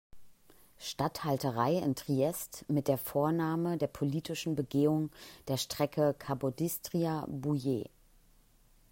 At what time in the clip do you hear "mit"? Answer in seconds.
2.67-2.87